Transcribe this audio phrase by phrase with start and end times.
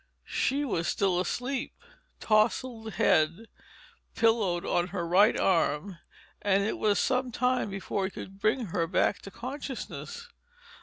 [0.25, 1.75] She was still sleeping,
[2.19, 3.45] tousled head
[4.15, 5.99] pillowed on her right arm,
[6.41, 10.27] and it was some time before he could bring her back to consciousness.